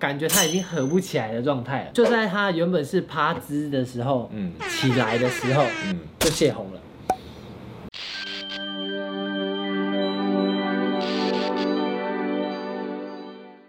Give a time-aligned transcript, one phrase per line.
[0.00, 1.90] 感觉他已经合不起来的状态了。
[1.92, 6.80] 就在他原本是趴姿的时候，嗯起来的时候嗯，就泄洪了。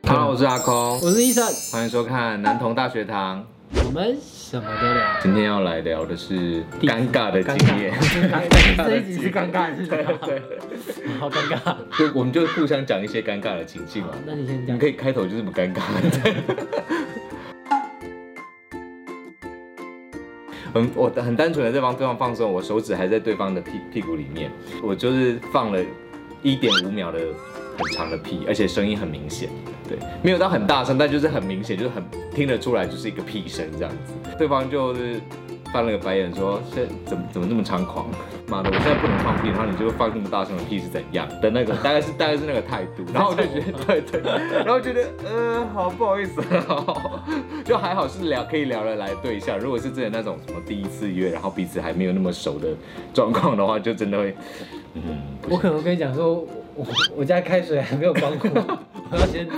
[0.08, 3.46] Hello，我是阿空，我是医生，欢迎收看男童大学堂。
[3.74, 5.20] 我们什么都聊。
[5.22, 7.94] 今天要来聊的是尴尬的尴经验，
[8.30, 10.42] 尬，这一集是尴尬的事情啊，对，
[11.20, 11.76] 好尴尬。
[11.98, 14.10] 就我们就互相讲一些尴尬的情境嘛。
[14.26, 14.88] 那你先讲你可。
[14.88, 15.82] 以开头就这么尴尬。
[20.74, 24.52] 很， 我很单纯的在帮对方放松，我手指还在对方的屁屁股里面，
[24.84, 25.80] 我就是放了
[26.42, 27.20] 一点五秒的
[27.78, 29.50] 很长的屁，而且声音很明显，
[29.88, 34.14] 对，没有到很大声，但就是很明显，就是很听得出来，就是一个屁声这样子。
[34.38, 35.20] 对方就是
[35.72, 38.08] 翻了个白眼说：“现怎么怎么那么猖狂？
[38.48, 41.74] 妈的，我现在不能放屁，然后你就放那么大声的屁是怎样的那个？
[41.76, 43.06] 大概是大概是那个态度。
[43.14, 44.22] ”然后我就觉得，对对，
[44.66, 46.42] 然后觉得呃，好不好意思，
[47.64, 49.58] 就还好是聊可以聊得来对象。
[49.58, 52.76] 如果是真的那种什么第一次约，然后彼此还没有那么熟的
[53.14, 54.36] 状况的话，就真的会，
[54.94, 55.02] 嗯，
[55.50, 56.86] 我可能跟你讲说，我
[57.18, 58.50] 我家开水还没有关过，
[59.12, 59.56] 我要先走。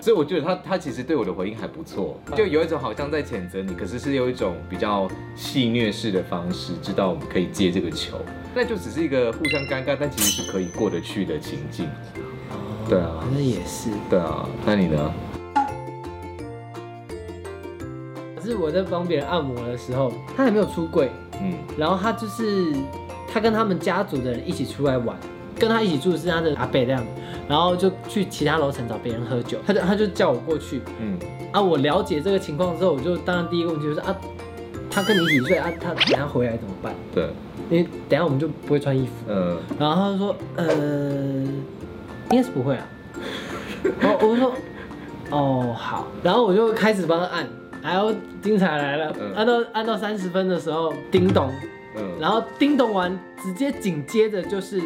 [0.00, 8.16] 所以我觉得他他其实对我的回应还不错，就有一种好像在谴责你，可是是有一种比较戏谑式的方式，知道我们可以接这个球，
[8.54, 11.86] 那就只是一个互相尴尬，但其实是可以过得去的情境。
[12.88, 13.90] 对啊那也是。
[14.08, 15.12] 对啊，那你呢？
[18.34, 21.10] 可是我在帮别人按摩的时候，他还没有出柜，
[21.42, 22.72] 嗯然后他就是
[23.32, 25.16] 他跟他们家族的人一起出来玩，
[25.58, 27.04] 跟他一起住的是他的阿伯这样，
[27.48, 30.80] 然后就去其他楼层找别人喝酒，他就他就叫我过去。
[31.00, 31.18] 嗯。
[31.52, 34.16] 啊，我了解这个情况之后，我就当然第一个问题就是啊，
[34.90, 36.94] 他跟你一起睡啊，他等下回来怎么办？
[37.14, 37.28] 对，
[37.70, 39.12] 因为等下我们就不会穿衣服。
[39.28, 39.56] 嗯。
[39.78, 40.66] 然后他就说，呃，
[42.30, 42.86] 应该是不会啊。
[44.00, 44.54] 然 后我就说，
[45.30, 47.46] 哦好，然后我就开始帮他按，
[47.82, 49.32] 然后精彩来了，嗯。
[49.34, 51.50] 按到按到三十分的时候，叮咚，
[51.96, 54.80] 嗯，然后叮咚完，直接紧接着就是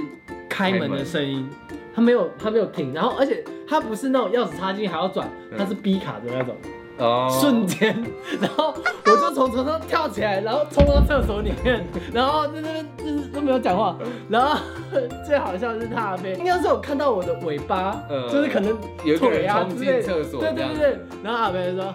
[0.48, 1.48] 开门的声音，
[1.94, 5.58] 他没有他没有停，然后而且他不是那种钥匙插进去还要转，嗯。
[5.58, 6.56] 他是 B 卡的那种，
[6.98, 7.28] 哦。
[7.40, 7.94] 瞬间，
[8.40, 13.96] 然后我就从床上跳起来，然后冲到厕所里面， 然后在那边就是都没有讲话，
[14.28, 14.58] 然后
[15.26, 18.28] 最好笑的是他阿飞，应该是有看到我的尾巴，嗯。
[18.30, 20.02] 就是可能有一个人腿啊冲进之类的。
[20.02, 21.94] 厕所对对对对，然后阿飞就说。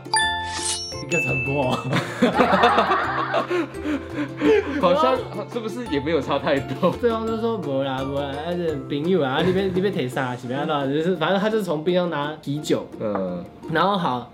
[1.02, 1.75] 一个陈波，
[4.81, 5.17] 好像
[5.51, 6.91] 是不是也没有差太多？
[7.01, 14.31] 对方就说不啦不啦，那是朋友啊，你别你别提啥，是不要闹，就是反正他就从冰箱拿啤酒，嗯，然后好，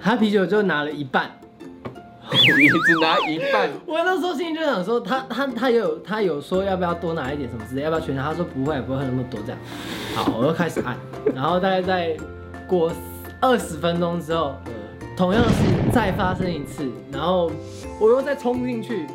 [0.00, 1.30] 他啤酒就拿了一半，
[2.30, 8.24] 你只拿一半，我那时候心里就想说，他他他也有他有说要不要多拿一点什么之类，要不要全拿？
[8.24, 9.58] 他说不会不会喝那么多这样。
[10.14, 10.96] 好，我又开始按，
[11.34, 12.16] 然后大概在
[12.66, 12.90] 过
[13.40, 14.54] 二十分钟之后，
[15.16, 17.50] 同样是再发生一次，然后
[18.00, 19.06] 我又再冲进去，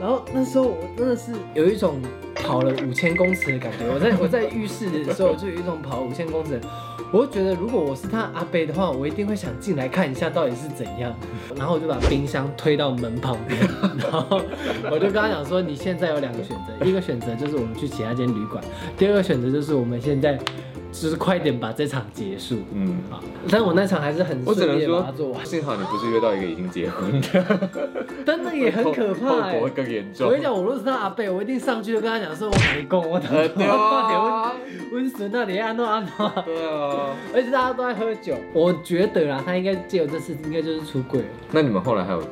[0.00, 2.00] 然后那时候我真的是有一种
[2.34, 3.86] 跑了五千公尺的感觉。
[3.92, 6.60] 我在 我在浴室的时候就有一种跑五千公尺，
[7.12, 11.14] 我就觉得如果我是他阿贝的话，我一定会想进来看一下到底是怎样。
[11.56, 13.60] 然后我就把冰箱推到门旁边，
[13.98, 14.40] 然后
[14.90, 18.62] 我就跟他讲说，你现在有两个选择，一个选择就是我们去其他间旅馆，
[18.98, 20.36] 第二个选择就是我们现在
[21.00, 22.56] 就是快点把这场结束。
[22.72, 22.98] 嗯。
[23.10, 27.60] 好，但我那场还是很我只能顺利的把它说做完，，幸好你不是约到一个已经结婚的，
[28.24, 30.26] 但那也很可怕后哎、果会更严重。
[30.26, 34.52] 我跟你讲，我如果是他阿贝，我一定上去就跟他讲说，我跟你讲，我呃，对啊，
[34.92, 37.14] 温顺那里安诺安诺，对啊。
[37.34, 41.26] 而且大家都在喝酒，我觉得啦，他应该借由这次应该就是出柜了。
[41.52, 42.22] 那你们后来还有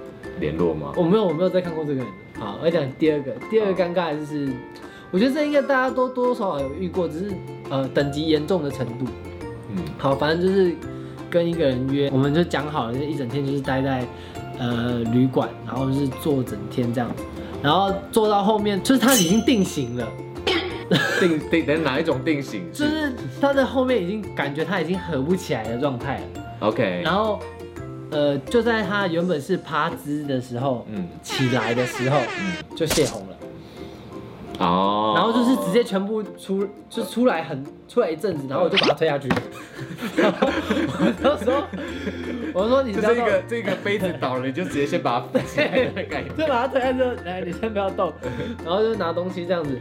[0.41, 0.93] 联络吗？
[0.97, 2.07] 我没有，我没有再看过这个人。
[2.39, 4.49] 好，我讲第二个，第二个尴尬的就是，
[5.15, 7.33] 我觉得这应该大家都多多少少有遇过，只是
[7.71, 9.07] 呃等级严重的程度。
[9.71, 9.77] 嗯。
[9.97, 10.75] 好，反正就是
[11.31, 14.05] 跟一个人约，我们就讲好了，就一整天就是待在
[14.59, 17.23] 呃旅馆，然后就是坐整天这样子，
[17.63, 20.09] 然后坐到后面就是他已经定型了，
[21.21, 22.65] 定 定等哪一种定型？
[22.73, 26.23] 就是他的后面已经感觉他已经合不起来的状态了
[26.59, 27.39] ，OK，然后
[28.11, 31.07] 呃就在他原本是趴姿的时候，嗯。
[31.22, 32.77] 起来的时候嗯。
[32.77, 33.34] 就泄洪了。
[34.59, 39.28] 哦，然后就是直接全部出，就出来很出来一阵子，然后我就把他推下去。
[40.16, 41.65] 然后我就说，
[42.53, 48.12] 我说你不要动，就是一个这个杯子倒了，你就直接先把它放起来的概念，就把他推下去，来你先不要动，
[48.65, 49.80] 然后就拿东西这样子，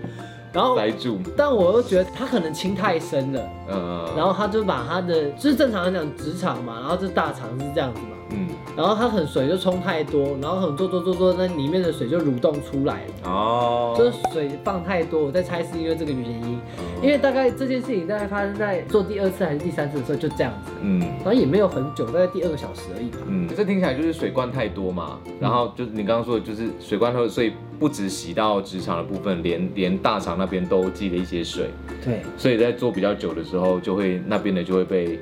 [0.51, 13.31] 然后塞住，但我又觉得他可能亲太深了，嗯，然后他就把他的就是正常来讲直肠嘛，然后这大肠是这样子嘛，嗯，然后它很水就冲太多，然后很做做做做，那里面的水就蠕动出来了。
[13.31, 16.59] 哦，就是水放太多，我在猜是因为这个原因，
[17.01, 20.99] 因为大概这件事情大概发生在做第二次还是第三次的时候就这样子，嗯。
[21.17, 23.19] 然后也没有很久，大概第二个小时而已吧。
[23.27, 31.69] 嗯，这听起来就是水灌太多嘛，然后就是你刚刚说的，就是水灌太多，所以不止洗到直肠的部分，连连大肠那边都积了一些水，
[32.03, 35.19] 对，所以在做比较久的时候，就会那边的就会被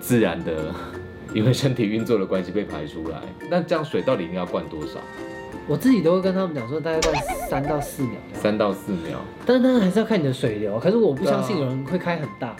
[0.00, 0.52] 自然的，
[1.34, 3.20] 因为身体运作的关系被排出来。
[3.50, 5.00] 那这样水到底应该要灌多少？
[5.66, 7.14] 我自己都会跟他们讲说大概灌
[7.48, 9.18] 三到四秒，三到四秒。
[9.44, 12.54] 但是当然还是要看你的水流，可是我不相信有人会开很大，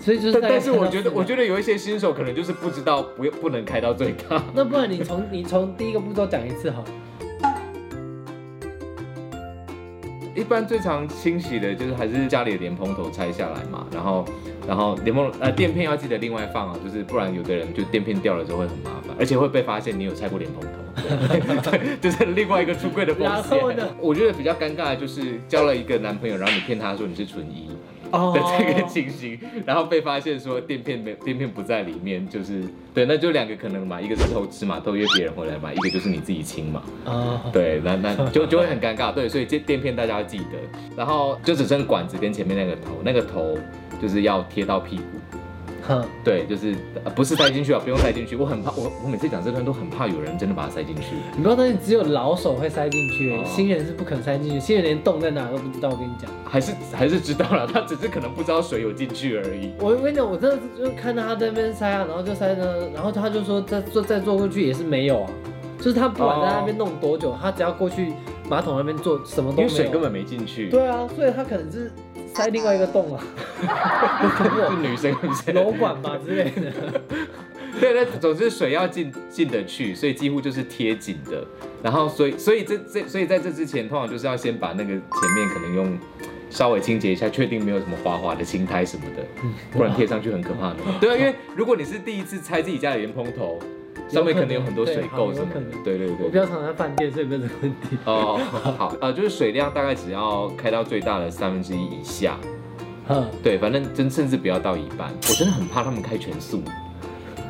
[0.00, 4.42] 所以就是但但是我觉得，我觉得有一些新手可能就是不知道不不能开到最大。
[4.52, 6.88] 那不然你从你从第一个步骤讲一次好了。
[10.40, 14.24] 一般最常清洗的就是还是家里的莲蓬头拆下来嘛，然后
[14.66, 20.68] 然后莲蓬呃垫片要记得另外放啊，就是不然有的人就垫片掉了之后会很麻烦，而且会被发现你有拆过莲蓬头，
[21.70, 23.76] 对，就是另外一个出柜的风然后呢？
[23.84, 23.94] 险。
[24.00, 36.82] 我觉得比较尴尬的就是交了一个男朋友，然后你骗他说你是纯一哦的这个情形， 然后被发现说垫片没垫片不在里面，就是对，那就两个可能嘛，一个是偷吃嘛，偷约别人回来嘛，一个就是你自己亲嘛。
[37.04, 39.12] 哦，对，那那 就就会很尴尬。
[39.12, 40.58] 对，所以这垫片大家要记得，
[40.96, 43.56] 然后就只剩管子跟前面那个头，那个头
[44.00, 45.02] 就是要贴到屁股。
[45.90, 48.36] 哼，对，就是、呃不是塞进去啊，不用塞进去。
[48.36, 51.16] 我很怕，我我每次讲这段都很怕有人真的把它塞进去。
[51.36, 55.88] 你不要担心，只有老手会塞进去、哦新人是不肯塞进去，新人连洞在哪都不知道。
[55.90, 59.72] 我跟你讲，还是 还是知道了，他只是可能不知道水有进去而已。
[59.80, 65.30] 我跟你讲，我真的是就看到他在那边塞啊，然后就塞呢，然后他就说再坐再坐过去也是没有啊，
[65.78, 68.12] 就是他不管在那边弄多久，他只要过去
[68.50, 69.68] 马桶那边做，什么都没有。
[69.68, 70.68] 因为水根本没进去。
[70.68, 71.88] 对啊，所以他可能是
[72.34, 73.22] 塞另外一个洞啊，
[74.68, 75.54] 是女生女生。
[75.54, 77.00] 瘘管吧之类的。
[77.78, 81.46] 对，那总之水要进进得去，所以几乎就是贴紧的。
[81.80, 84.98] 然后所以所以这这所以在这之前，通常就是要先把那个前
[85.36, 85.98] 面可能用
[86.50, 89.22] 稍微清洁一下，确定没有什么滑滑的青苔什么的，
[89.70, 90.76] 不然贴上去很可怕的。
[91.00, 93.60] 对啊，因为如果你是第一次拆自己家的莲蓬头，
[94.10, 95.60] 上面可能有很多水垢什么的。
[95.84, 96.34] 对对对我比。
[96.34, 97.98] 较常在饭店，所以没有这个问题。
[98.04, 98.40] 哦，
[98.78, 102.38] 好，呃，就是水量大概只要开到最大的三分之一以下，
[103.08, 105.10] 嗯，对，反正真甚至不要到一半。
[105.28, 106.62] 我真的很怕他们开全速。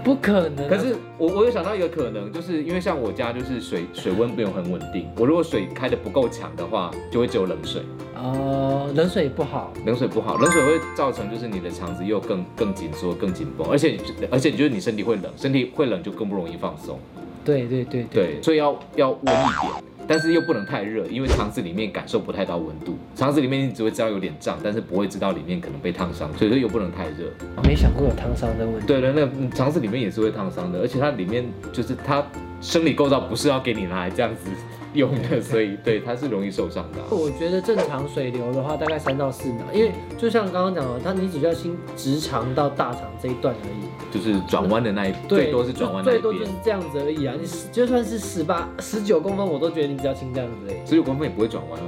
[0.03, 0.69] 不可能啊。
[0.71, 7.83] 可是我我有想到一个可能，就是因为像我家就是水水温没有很稳定，我如果水开的不够强的话，就会只有冷水，
[8.23, 9.73] 哦，冷水不好。
[9.85, 13.99] 冷水不好，冷水会造成就是你的肠子又更更紧缩、更紧绷，而且
[14.31, 16.99] 而且就是你身体会冷，身体会冷就更不容易放松，
[17.45, 19.27] 对对对对，所以要要温一
[19.61, 19.85] 点。
[20.07, 27.31] 但是又不能太热，因为肠子里面感受不太到温度，肠子里面你只会知道有点胀，但是不会知道里面可能被烫伤，所以说又不能太热。
[27.63, 28.87] 没想过有烫伤的问题。
[28.89, 32.27] 对的，那嗯肠子里面也是会烫伤的，而且它里面就是它
[32.61, 34.51] 生理构造不是要给你拿来这样子
[34.95, 47.35] 用的，所以对它是容易受伤的啊、我觉得正常水流的话，大概三到四秒，因为就像刚刚讲的，它你只需要清直肠到大肠这一段而已，就是转弯的那一，对，最多是转弯最多就是，这样子而已啊。
[47.39, 50.87] 你十就算是十八、十九公分，我都觉得你只要清这样子而已。
[50.87, 51.87] 十九公分也不会转弯啊，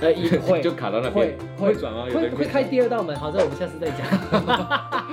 [0.00, 3.98] 呃，也 会就卡到那边会，会转弯，会会开第二道门，好，这我们下次再讲。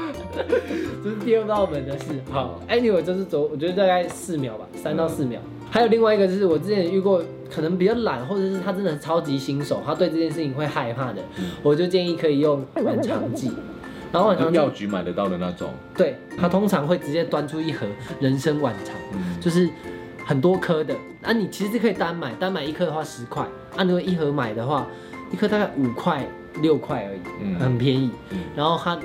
[1.04, 2.06] 这是第二道门的事。
[2.32, 5.40] 好，anyway，这是走，我觉得大概四秒吧，三到四秒。
[5.72, 7.24] 还有另外一个就是我之前遇过，
[7.54, 11.22] 可能比较懒，或者是他真的超级新手，他对这件事情会害怕的，
[11.62, 13.52] 我就建议可以用晚肠剂。
[14.12, 17.86] 然后药局买得到的那种，对，他通常会直接端出一盒
[18.20, 19.70] 人参晚肠，嗯，就是
[20.26, 20.96] 很多颗的。
[21.22, 23.44] 啊，你其实可以单买，单买一颗的话十块，
[23.76, 24.88] 啊，如果一盒买的话，
[25.32, 26.28] 一颗大概五块
[26.62, 28.40] 六块而已，嗯很便宜嗯。
[28.56, 28.98] 然后它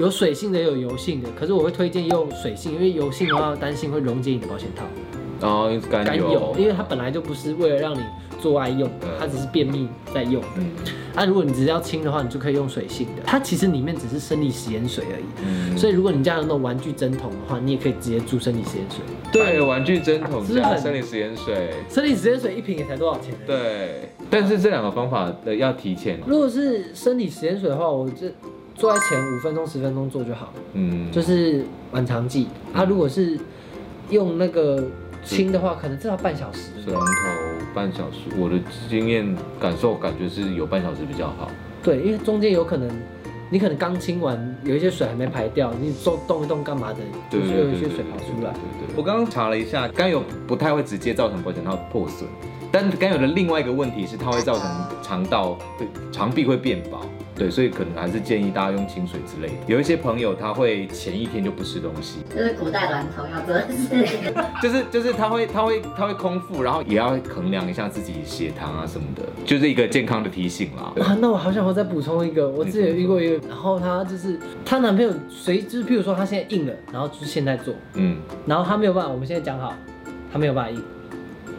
[0.00, 4.84] 有水性的，也有油性的，可是我会推荐用水性，因为油性的话担心会溶解你的保险套。
[5.40, 8.00] 然后甘甘油油，，因为它本来就不是为了让你
[8.40, 10.48] 做爱用的嗯，它只是便秘在用的。
[10.58, 10.70] 嗯
[11.16, 15.24] 啊，如果你只是要清的话，你就可以用水性的，它其实里面只是生理食盐水而已。
[15.46, 18.98] 嗯所以如果你家有那种玩具针筒的话，你也可以直接注生理食盐水。
[19.32, 23.38] 对，玩具针筒加生理食盐水，生理食盐水一瓶也才多少钱呢？
[23.46, 28.30] 对，但是这两个方法的要提前，如果是生理食盐水的话，我这
[28.74, 32.48] 做在前五分钟、十分钟做就好，嗯，就是晚肠剂。
[32.74, 33.38] 啊，如果是
[34.10, 34.84] 用那个
[35.26, 36.70] 清的话，可能至少半小时。
[36.82, 37.10] 水龙头
[37.74, 38.56] 半小时，我的
[38.88, 41.50] 经验感受感觉是有半小时比较好。
[41.82, 42.88] 对，因为中间有可能
[43.50, 46.98] 你可能刚清完，有一些水还没排掉，你动动一动干嘛的，
[47.30, 48.52] 就是有一些水跑出来。
[48.52, 52.28] 对对，我刚刚查了一下，甘油不太会直接造成保险套破损，
[52.72, 54.68] 但甘油的另外一个问题是它会造成
[55.02, 57.00] 肠道会肠壁会变薄，
[57.36, 59.54] 对，所以可能还是建议大家用清水之类的。
[59.66, 64.24] 有一些朋友他会前一天就不吃东西，就是古代娈童要做的事。
[64.62, 70.92] 就是就是他会他会他会空腹，然后也要衡量一下自己血糖啊什么的，就是一个健康的提醒啦。
[71.04, 78.16] 啊，那我好想我再补充一个，我自己有遇过一个，然后她就是她男朋友随就是譬如说她现在硬了，然后就是现在做，嗯，
[78.46, 79.74] 然后她没有办法，我们现在讲好，
[80.32, 80.82] 她没有办法硬，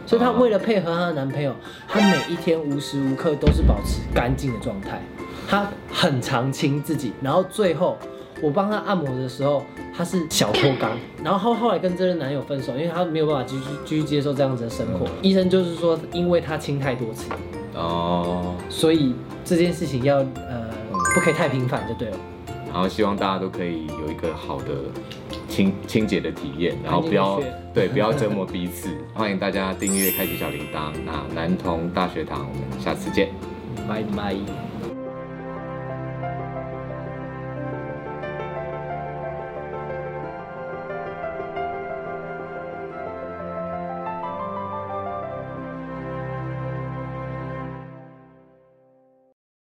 [0.06, 1.54] 所以她为了配合她的男朋友，
[1.86, 5.00] 她每一天无时无刻都是保持干净的状态，
[5.48, 7.96] 她很常亲自己，然后最后
[8.42, 9.64] 我帮他按摩的时候，
[9.96, 10.90] 他是小脱肛，
[11.24, 17.30] 然后后后来跟这任男友分手，因为他没有办法继续继续接受这样子的生活，医生就是说，因为他亲太多次，
[17.74, 20.70] 哦，所以这件事情要呃
[21.14, 22.16] 不可以太频繁就对了。
[22.70, 24.66] 然后希望大家都可以有一个好的
[25.48, 27.40] 清清洁的体验，然后不要
[27.72, 28.90] 对不要折磨彼此。
[29.14, 30.92] 欢迎大家订阅、开启小铃铛。
[31.06, 33.30] 那男童大学堂，我们下次见。
[33.88, 34.36] 拜拜。